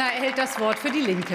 Brunner 0.00 0.12
erhält 0.14 0.38
das 0.38 0.58
Wort 0.58 0.78
für 0.78 0.90
die 0.90 1.00
Linke. 1.00 1.34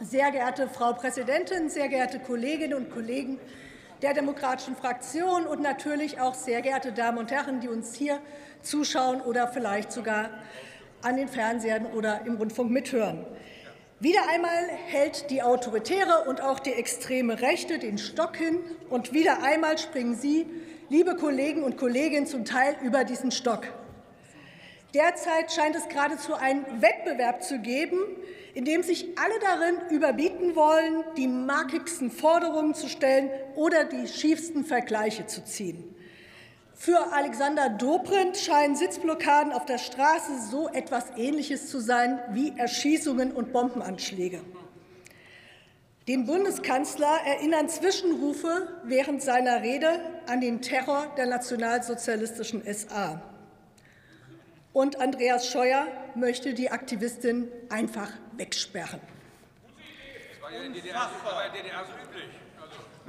Sehr 0.00 0.30
geehrte 0.30 0.68
Frau 0.68 0.92
Präsidentin, 0.92 1.70
sehr 1.70 1.88
geehrte 1.88 2.18
Kolleginnen 2.18 2.74
und 2.74 2.90
Kollegen 2.90 3.38
der 4.02 4.14
Demokratischen 4.14 4.76
Fraktion 4.76 5.46
und 5.46 5.62
natürlich 5.62 6.20
auch 6.20 6.34
sehr 6.34 6.60
geehrte 6.60 6.92
Damen 6.92 7.18
und 7.18 7.30
Herren, 7.30 7.60
die 7.60 7.68
uns 7.68 7.94
hier 7.94 8.20
zuschauen 8.62 9.20
oder 9.22 9.48
vielleicht 9.48 9.92
sogar 9.92 10.30
an 11.02 11.16
den 11.16 11.28
Fernsehern 11.28 11.86
oder 11.86 12.20
im 12.26 12.36
Rundfunk 12.36 12.70
mithören. 12.70 13.24
Wieder 14.00 14.28
einmal 14.28 14.68
hält 14.86 15.28
die 15.28 15.42
autoritäre 15.42 16.22
und 16.28 16.40
auch 16.40 16.60
die 16.60 16.72
extreme 16.72 17.40
Rechte 17.40 17.80
den 17.80 17.98
Stock 17.98 18.36
hin, 18.36 18.60
und 18.88 19.12
wieder 19.12 19.42
einmal 19.42 19.76
springen 19.76 20.14
Sie, 20.14 20.46
liebe 20.88 21.16
Kollegen 21.16 21.64
und 21.64 21.76
Kolleginnen, 21.76 22.28
zum 22.28 22.44
Teil 22.44 22.76
über 22.84 23.02
diesen 23.02 23.32
Stock. 23.32 23.62
Derzeit 24.94 25.50
scheint 25.50 25.74
es 25.74 25.88
geradezu 25.88 26.34
einen 26.34 26.64
Wettbewerb 26.80 27.42
zu 27.42 27.58
geben, 27.58 27.98
in 28.54 28.64
dem 28.64 28.84
sich 28.84 29.18
alle 29.18 29.36
darin 29.40 29.90
überbieten 29.90 30.54
wollen, 30.54 31.02
die 31.16 31.26
markigsten 31.26 32.12
Forderungen 32.12 32.74
zu 32.74 32.88
stellen 32.88 33.30
oder 33.56 33.82
die 33.84 34.06
schiefsten 34.06 34.64
Vergleiche 34.64 35.26
zu 35.26 35.44
ziehen. 35.44 35.96
Für 36.80 37.12
Alexander 37.12 37.70
Dobrindt 37.70 38.36
scheinen 38.36 38.76
Sitzblockaden 38.76 39.52
auf 39.52 39.66
der 39.66 39.78
Straße 39.78 40.40
so 40.48 40.68
etwas 40.68 41.06
Ähnliches 41.16 41.68
zu 41.68 41.80
sein 41.80 42.20
wie 42.30 42.56
Erschießungen 42.56 43.32
und 43.32 43.52
Bombenanschläge. 43.52 44.40
Den 46.06 46.24
Bundeskanzler 46.24 47.18
erinnern 47.26 47.68
Zwischenrufe 47.68 48.80
während 48.84 49.22
seiner 49.22 49.60
Rede 49.62 49.88
an 50.28 50.40
den 50.40 50.62
Terror 50.62 51.12
der 51.16 51.26
nationalsozialistischen 51.26 52.62
SA. 52.72 53.20
Und 54.72 55.00
Andreas 55.00 55.48
Scheuer 55.48 55.88
möchte 56.14 56.54
die 56.54 56.70
Aktivistin 56.70 57.48
einfach 57.70 58.12
wegsperren. 58.36 59.00
Das 60.32 60.42
war 60.42 60.52
ja 60.52 60.62
in 60.62 60.72
der 60.72 60.82
DDR 60.82 61.84
so 61.84 62.08
üblich. 62.08 62.47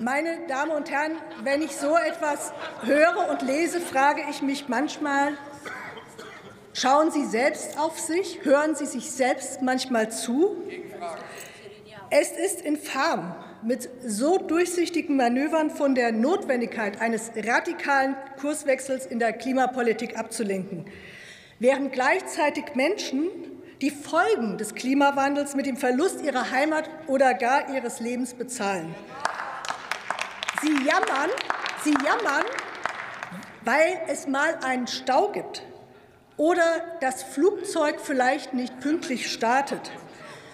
Meine 0.01 0.47
Damen 0.47 0.71
und 0.71 0.89
Herren, 0.89 1.17
wenn 1.43 1.61
ich 1.61 1.75
so 1.75 1.97
etwas 1.97 2.53
höre 2.83 3.29
und 3.31 3.41
lese, 3.41 3.81
frage 3.81 4.21
ich 4.29 4.41
mich 4.41 4.69
manchmal, 4.69 5.33
schauen 6.71 7.11
Sie 7.11 7.25
selbst 7.25 7.77
auf 7.77 7.99
sich, 7.99 8.39
hören 8.45 8.75
Sie 8.75 8.85
sich 8.85 9.11
selbst 9.11 9.61
manchmal 9.61 10.09
zu? 10.09 10.55
Es 12.11 12.31
ist 12.31 12.61
infam, 12.61 13.35
mit 13.61 13.89
so 14.01 14.37
durchsichtigen 14.37 15.17
Manövern 15.17 15.69
von 15.69 15.95
der 15.95 16.13
Notwendigkeit 16.13 17.01
eines 17.01 17.31
radikalen 17.35 18.15
Kurswechsels 18.39 19.05
in 19.05 19.19
der 19.19 19.33
Klimapolitik 19.33 20.17
abzulenken, 20.17 20.85
während 21.59 21.91
gleichzeitig 21.91 22.73
Menschen 22.73 23.27
die 23.81 23.91
Folgen 23.91 24.57
des 24.57 24.75
Klimawandels 24.75 25.55
mit 25.55 25.65
dem 25.65 25.75
Verlust 25.75 26.21
ihrer 26.21 26.51
Heimat 26.51 26.89
oder 27.07 27.33
gar 27.33 27.73
ihres 27.75 27.99
Lebens 27.99 28.33
bezahlen. 28.33 28.95
Sie 30.61 30.73
jammern, 30.85 31.29
Sie 31.83 31.93
jammern, 32.05 32.45
weil 33.63 34.01
es 34.07 34.27
mal 34.27 34.55
einen 34.63 34.87
Stau 34.87 35.31
gibt 35.31 35.63
oder 36.35 36.97
das 36.99 37.23
Flugzeug 37.23 37.99
vielleicht 38.01 38.53
nicht 38.53 38.79
pünktlich 38.81 39.31
startet. 39.31 39.91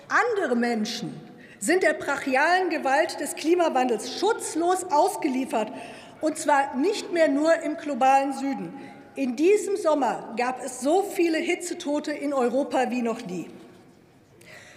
Andere 0.08 0.56
Menschen 0.56 1.20
sind 1.60 1.82
der 1.82 1.94
brachialen 1.94 2.70
Gewalt 2.70 3.20
des 3.20 3.36
Klimawandels 3.36 4.20
schutzlos 4.20 4.84
ausgeliefert, 4.92 5.72
und 6.22 6.38
zwar 6.38 6.76
nicht 6.76 7.12
mehr 7.12 7.28
nur 7.28 7.54
im 7.62 7.78
globalen 7.78 8.34
Süden. 8.34 8.74
In 9.16 9.36
diesem 9.36 9.78
Sommer 9.78 10.34
gab 10.38 10.64
es 10.64 10.82
so 10.82 11.02
viele 11.04 11.38
Hitzetote 11.38 12.12
in 12.12 12.34
Europa 12.34 12.92
wie 12.92 13.02
noch 13.02 13.26
nie. 13.26 13.50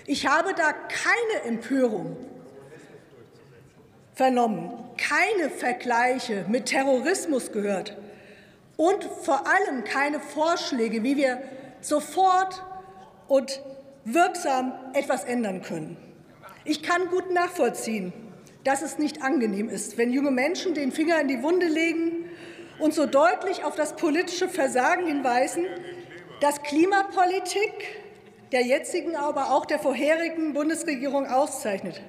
Ich 0.07 0.27
habe 0.27 0.55
da 0.55 0.73
keine 0.73 1.45
Empörung 1.45 2.17
vernommen, 4.15 4.88
keine 4.99 5.49
Vergleiche 5.49 6.45
mit 6.49 6.67
Terrorismus 6.67 7.53
gehört 7.53 7.97
und 8.77 9.05
vor 9.05 9.47
allem 9.47 9.85
keine 9.85 10.21
Vorschläge, 10.21 11.03
wie 11.03 11.17
wir 11.17 11.41
sofort 11.81 12.63
und 13.27 13.63
wirksam 14.05 14.73
etwas 14.93 15.25
ändern 15.25 15.63
können. 15.63 15.97
Ich 16.65 16.83
kann 16.83 17.09
gut 17.09 17.33
nachvollziehen, 17.33 18.13
dass 18.65 18.83
es 18.83 18.99
nicht 18.99 19.23
angenehm 19.23 19.69
ist, 19.69 19.97
wenn 19.97 20.13
junge 20.13 20.31
Menschen 20.31 20.75
den 20.75 20.93
Finger 20.93 21.21
in 21.21 21.29
die 21.29 21.43
Wunde 21.43 21.67
legen 21.67 22.29
und 22.79 22.93
so 22.93 23.07
deutlich 23.07 23.65
auf 23.65 23.75
das 23.75 23.97
politische 23.97 24.49
Versagen 24.49 25.07
hinweisen, 25.07 25.65
das 26.41 26.63
Klimapolitik 26.63 27.73
der 28.53 28.63
jetzigen, 28.63 29.17
aber 29.17 29.53
auch 29.53 29.67
der 29.67 29.79
vorherigen 29.79 30.55
Bundesregierung 30.55 31.27
auszeichnet. 31.27 32.01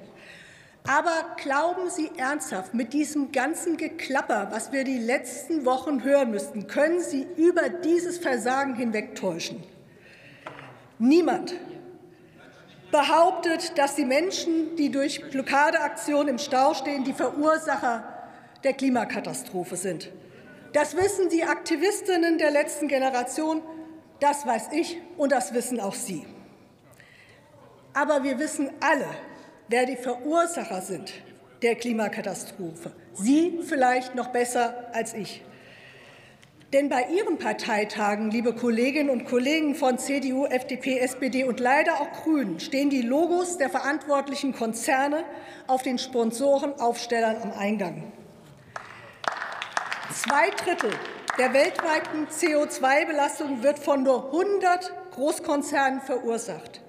Aber 0.90 1.36
glauben 1.38 1.88
Sie 1.92 2.10
ernsthaft, 2.18 2.74
mit 2.74 2.94
diesem 2.94 3.32
ganzen 3.32 3.78
Geklapper, 3.78 4.48
was 4.50 4.72
wir 4.72 4.84
die 4.84 4.98
letzten 4.98 5.64
Wochen 5.64 6.04
hören 6.04 6.32
müssten, 6.32 6.66
können 6.66 7.00
Sie 7.00 7.28
über 7.38 7.70
dieses 7.70 8.18
Versagen 8.18 8.74
hinwegtäuschen? 8.74 9.64
Niemand 10.98 11.54
behauptet, 12.92 13.78
dass 13.78 13.94
die 13.94 14.04
Menschen, 14.04 14.76
die 14.78 14.90
durch 14.90 15.30
Blockadeaktionen 15.30 16.30
im 16.30 16.38
Stau 16.40 16.74
stehen, 16.74 17.04
die 17.04 17.14
Verursacher 17.14 18.04
der 18.64 18.74
Klimakatastrophe 18.74 19.76
sind. 19.76 20.10
Das 20.74 20.98
wissen 20.98 21.30
die 21.30 21.44
Aktivistinnen 21.44 22.40
der 22.40 22.50
letzten 22.50 22.88
Generation, 22.88 23.62
das 24.20 24.44
weiß 24.44 24.70
ich 24.72 25.00
und 25.18 25.32
das 25.32 25.54
wissen 25.54 25.80
auch 25.80 25.94
Sie. 25.94 26.26
Aber 27.94 28.24
wir 28.24 28.40
wissen 28.40 28.72
alle, 28.80 29.06
wer 29.70 29.86
die 29.86 29.96
Verursacher 29.96 30.82
sind 30.82 31.14
der 31.62 31.76
Klimakatastrophe. 31.76 32.92
Sie 33.14 33.60
vielleicht 33.64 34.16
noch 34.16 34.28
besser 34.28 34.90
als 34.94 35.14
ich. 35.14 35.44
Denn 36.72 36.88
bei 36.88 37.08
Ihren 37.08 37.40
Parteitagen, 37.40 38.30
liebe 38.30 38.54
Kolleginnen 38.54 39.10
und 39.10 39.26
Kollegen 39.26 39.74
von 39.74 39.98
CDU, 39.98 40.46
FDP, 40.46 41.00
SPD 41.00 41.44
und 41.44 41.60
leider 41.60 41.96
auch 41.96 42.12
Grünen, 42.24 42.60
stehen 42.60 42.92
die 42.92 43.02
Logos 43.02 43.58
der 43.58 43.70
verantwortlichen 43.70 44.54
Konzerne 44.54 45.24
auf 45.66 45.82
den 45.82 45.98
Sponsorenaufstellern 45.98 47.42
am 47.42 47.52
Eingang. 47.52 48.12
Zwei 50.14 50.50
Drittel 50.64 50.92
der 51.40 51.54
weltweiten 51.54 52.28
CO2-Belastung 52.28 53.64
wird 53.64 53.80
von 53.80 54.04
nur 54.04 54.26
100 54.26 54.94
Großkonzernen 55.12 56.02
verursacht. 56.02 56.82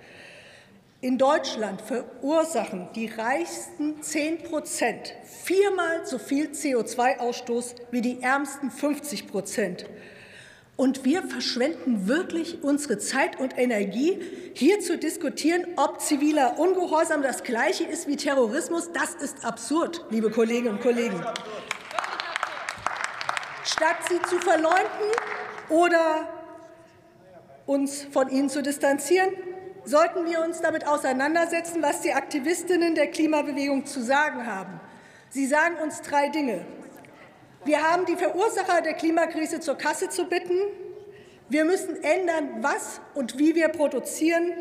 In 1.02 1.16
Deutschland 1.16 1.80
verursachen 1.80 2.90
die 2.94 3.06
reichsten 3.06 4.02
10 4.02 4.42
Prozent 4.42 5.14
viermal 5.24 6.04
so 6.04 6.18
viel 6.18 6.48
CO2-Ausstoß 6.48 7.74
wie 7.90 8.02
die 8.02 8.20
ärmsten 8.20 8.70
50 8.70 9.26
Prozent. 9.26 9.86
Und 10.76 11.06
wir 11.06 11.22
verschwenden 11.22 12.06
wirklich 12.06 12.62
unsere 12.62 12.98
Zeit 12.98 13.40
und 13.40 13.56
Energie, 13.56 14.20
hier 14.52 14.80
zu 14.80 14.98
diskutieren, 14.98 15.64
ob 15.76 16.02
ziviler 16.02 16.58
Ungehorsam 16.58 17.22
das 17.22 17.44
Gleiche 17.44 17.84
ist 17.84 18.06
wie 18.06 18.16
Terrorismus. 18.16 18.92
Das 18.92 19.14
ist 19.14 19.42
absurd, 19.42 20.04
liebe 20.10 20.30
Kolleginnen 20.30 20.74
und 20.74 20.82
Kollegen. 20.82 21.18
Statt 23.64 23.96
sie 24.06 24.20
zu 24.28 24.38
verleumden 24.38 25.10
oder 25.70 26.28
uns 27.64 28.06
von 28.12 28.28
ihnen 28.28 28.50
zu 28.50 28.62
distanzieren, 28.62 29.30
sollten 29.84 30.26
wir 30.26 30.42
uns 30.42 30.60
damit 30.60 30.86
auseinandersetzen, 30.86 31.82
was 31.82 32.00
die 32.00 32.12
Aktivistinnen 32.12 32.94
der 32.94 33.08
Klimabewegung 33.08 33.86
zu 33.86 34.02
sagen 34.02 34.46
haben. 34.46 34.80
Sie 35.30 35.46
sagen 35.46 35.76
uns 35.82 36.02
drei 36.02 36.28
Dinge. 36.28 36.64
Wir 37.64 37.82
haben 37.82 38.06
die 38.06 38.16
Verursacher 38.16 38.80
der 38.82 38.94
Klimakrise 38.94 39.60
zur 39.60 39.76
Kasse 39.76 40.08
zu 40.08 40.26
bitten. 40.26 40.56
Wir 41.48 41.64
müssen 41.64 42.02
ändern, 42.02 42.62
was 42.62 43.00
und 43.14 43.38
wie 43.38 43.54
wir 43.54 43.68
produzieren. 43.68 44.52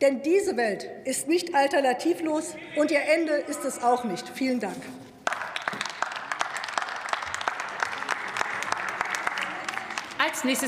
Denn 0.00 0.22
diese 0.22 0.56
Welt 0.56 0.88
ist 1.04 1.26
nicht 1.26 1.54
alternativlos, 1.54 2.54
und 2.76 2.92
ihr 2.92 3.00
Ende 3.00 3.32
ist 3.32 3.64
es 3.64 3.82
auch 3.82 4.04
nicht. 4.04 4.28
Vielen 4.28 4.60
Dank. 4.60 4.76
Als 10.18 10.44
nächstes 10.44 10.66